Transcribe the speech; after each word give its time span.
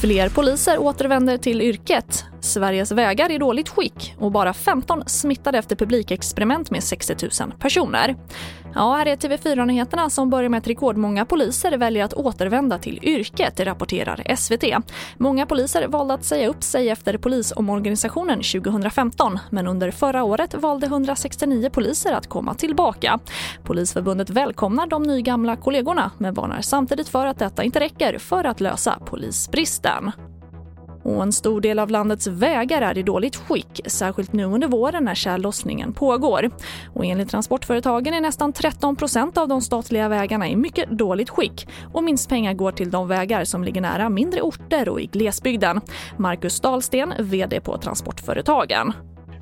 Fler 0.00 0.28
poliser 0.28 0.78
återvänder 0.78 1.38
till 1.38 1.62
yrket. 1.62 2.24
Sveriges 2.52 2.92
vägar 2.92 3.30
i 3.30 3.38
dåligt 3.38 3.68
skick 3.68 4.14
och 4.18 4.32
bara 4.32 4.52
15 4.52 5.02
smittade 5.06 5.58
efter 5.58 5.76
publikexperiment 5.76 6.70
med 6.70 6.84
60 6.84 7.16
000 7.40 7.52
personer. 7.58 8.16
Ja, 8.74 8.94
här 8.96 9.06
är 9.06 9.16
TV4-nyheterna 9.16 10.10
som 10.10 10.30
börjar 10.30 10.48
med 10.48 10.58
att 10.58 10.66
rekordmånga 10.66 11.24
poliser 11.24 11.76
väljer 11.76 12.04
att 12.04 12.14
återvända 12.14 12.78
till 12.78 12.98
yrket, 13.02 13.60
rapporterar 13.60 14.36
SVT. 14.36 14.64
Många 15.16 15.46
poliser 15.46 15.88
valde 15.88 16.14
att 16.14 16.24
säga 16.24 16.48
upp 16.48 16.62
sig 16.62 16.88
efter 16.88 17.18
polisomorganisationen 17.18 18.36
2015 18.36 19.38
men 19.50 19.66
under 19.66 19.90
förra 19.90 20.24
året 20.24 20.54
valde 20.54 20.86
169 20.86 21.70
poliser 21.70 22.12
att 22.12 22.26
komma 22.26 22.54
tillbaka. 22.54 23.18
Polisförbundet 23.62 24.30
välkomnar 24.30 24.86
de 24.86 25.02
nygamla 25.02 25.56
kollegorna 25.56 26.10
men 26.18 26.34
varnar 26.34 26.60
samtidigt 26.60 27.08
för 27.08 27.26
att 27.26 27.38
detta 27.38 27.64
inte 27.64 27.80
räcker 27.80 28.18
för 28.18 28.44
att 28.44 28.60
lösa 28.60 28.98
polisbristen. 29.06 30.12
Och 31.02 31.22
en 31.22 31.32
stor 31.32 31.60
del 31.60 31.78
av 31.78 31.90
landets 31.90 32.26
vägar 32.26 32.82
är 32.82 32.98
i 32.98 33.02
dåligt 33.02 33.36
skick, 33.36 33.80
särskilt 33.86 34.32
nu 34.32 34.44
under 34.44 34.68
våren 34.68 35.04
när 35.04 35.14
tjällossningen 35.14 35.92
pågår. 35.92 36.50
Och 36.94 37.04
enligt 37.04 37.28
transportföretagen 37.28 38.14
är 38.14 38.20
nästan 38.20 38.52
13 38.52 38.96
procent 38.96 39.38
av 39.38 39.48
de 39.48 39.60
statliga 39.60 40.08
vägarna 40.08 40.48
i 40.48 40.56
mycket 40.56 40.90
dåligt 40.90 41.30
skick 41.30 41.68
och 41.92 42.04
minst 42.04 42.28
pengar 42.28 42.54
går 42.54 42.72
till 42.72 42.90
de 42.90 43.08
vägar 43.08 43.44
som 43.44 43.64
ligger 43.64 43.80
nära 43.80 44.08
mindre 44.08 44.40
orter 44.40 44.88
och 44.88 45.00
i 45.00 45.06
glesbygden. 45.06 45.80
Marcus 46.18 46.60
Dahlsten, 46.60 47.12
VD 47.18 47.60
på 47.60 47.78
Transportföretagen. 47.78 48.92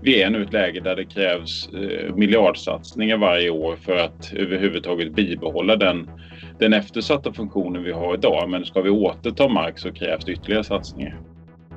Vi 0.03 0.23
är 0.23 0.31
nu 0.31 0.39
i 0.39 0.43
ett 0.43 0.53
läge 0.53 0.81
där 0.81 0.97
det 0.97 1.05
krävs 1.05 1.69
eh, 1.69 2.15
miljardsatsningar 2.15 3.17
varje 3.17 3.51
år 3.51 3.77
för 3.77 3.97
att 3.97 4.33
överhuvudtaget 4.33 5.15
bibehålla 5.15 5.77
den, 5.77 6.11
den 6.59 6.73
eftersatta 6.73 7.33
funktionen 7.33 7.83
vi 7.83 7.93
har 7.93 8.15
idag. 8.15 8.51
Men 8.51 8.65
ska 8.65 8.81
vi 8.81 8.91
återta 8.91 9.49
mark 9.49 9.79
så 9.79 9.93
krävs 9.93 10.25
det 10.25 10.33
ytterligare 10.33 10.65
satsningar. 10.65 11.19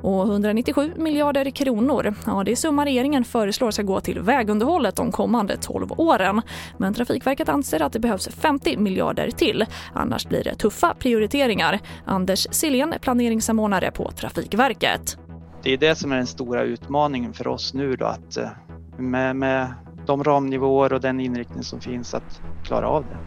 Och 0.03 0.23
197 0.23 0.93
miljarder 0.95 1.49
kronor, 1.49 2.13
ja 2.25 2.43
det 2.43 2.51
är 2.51 2.55
summa 2.55 2.85
regeringen 2.85 3.23
föreslår 3.23 3.71
ska 3.71 3.81
gå 3.81 4.01
till 4.01 4.19
vägunderhållet 4.19 4.95
de 4.95 5.11
kommande 5.11 5.57
12 5.57 5.91
åren. 5.97 6.41
Men 6.77 6.93
Trafikverket 6.93 7.49
anser 7.49 7.81
att 7.81 7.93
det 7.93 7.99
behövs 7.99 8.27
50 8.27 8.77
miljarder 8.77 9.31
till, 9.31 9.65
annars 9.93 10.27
blir 10.27 10.43
det 10.43 10.55
tuffa 10.55 10.95
prioriteringar. 10.99 11.79
Anders 12.05 12.47
Silén, 12.51 12.93
planeringssamordnare 13.01 13.91
på 13.91 14.11
Trafikverket. 14.11 15.17
Det 15.63 15.73
är 15.73 15.77
det 15.77 15.95
som 15.95 16.11
är 16.11 16.17
den 16.17 16.27
stora 16.27 16.63
utmaningen 16.63 17.33
för 17.33 17.47
oss 17.47 17.73
nu 17.73 17.95
då, 17.95 18.05
att 18.05 18.37
eh, 18.37 18.49
med, 18.97 19.35
med 19.35 19.73
de 20.05 20.23
ramnivåer 20.23 20.93
och 20.93 21.01
den 21.01 21.19
inriktning 21.19 21.63
som 21.63 21.81
finns 21.81 22.13
att 22.13 22.41
klara 22.63 22.87
av 22.87 23.03
det. 23.03 23.17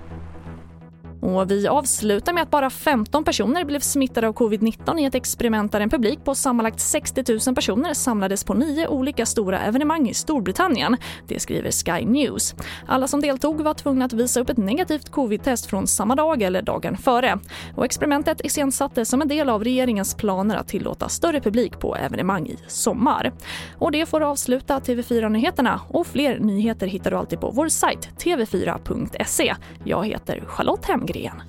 Och 1.27 1.51
vi 1.51 1.69
avslutar 1.69 2.33
med 2.33 2.43
att 2.43 2.51
bara 2.51 2.71
15 2.71 3.25
personer 3.25 3.65
blev 3.65 3.81
smittade 3.81 4.29
av 4.29 4.35
covid-19 4.35 5.01
i 5.01 5.05
ett 5.05 5.15
experiment 5.15 5.73
där 5.73 5.81
en 5.81 5.91
publik 5.91 6.25
på 6.25 6.35
sammanlagt 6.35 6.81
60 6.81 7.25
000 7.47 7.55
personer 7.55 7.95
samlades 7.95 8.45
på 8.45 8.55
nio 8.55 8.89
olika 8.89 9.27
stora 9.27 9.61
evenemang 9.61 10.09
i 10.09 10.15
Storbritannien. 10.15 10.97
Det 11.29 11.41
skriver 11.41 11.71
Sky 11.71 12.07
News. 12.07 12.55
Alla 12.87 13.09
som 13.09 13.21
deltog 13.21 13.61
var 13.61 13.75
tvungna 13.75 14.05
att 14.05 14.13
visa 14.13 14.41
upp 14.41 14.51
ett 14.51 14.57
negativt 14.57 15.11
covid-test 15.11 15.67
från 15.67 15.87
samma 15.87 16.15
dag 16.15 16.43
eller 16.43 16.63
dagen 16.63 16.97
före. 16.97 17.39
Och 17.75 17.85
experimentet 17.85 18.41
iscensattes 18.45 19.09
som 19.09 19.23
en 19.23 19.29
del 19.29 19.49
av 19.49 19.65
regeringens 19.65 20.15
planer 20.15 20.57
att 20.57 20.69
tillåta 20.69 21.09
större 21.09 21.41
publik 21.41 21.79
på 21.79 21.97
evenemang 21.97 22.47
i 22.47 22.59
sommar. 22.67 23.33
Och 23.79 23.93
det 23.93 24.07
får 24.07 24.21
avsluta 24.21 24.79
TV4-nyheterna 24.79 25.81
och 25.89 26.07
fler 26.07 26.39
nyheter 26.39 26.87
hittar 26.87 27.11
du 27.11 27.17
alltid 27.17 27.41
på 27.41 27.51
vår 27.51 27.69
sajt 27.69 28.09
tv4.se. 28.19 29.55
Jag 29.85 30.07
heter 30.07 30.43
Charlotte 30.47 30.85
Hemgren. 30.85 31.16
Gren. 31.23 31.43